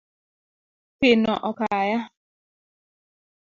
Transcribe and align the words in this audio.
Pino 0.99 1.33
okaya. 1.49 1.99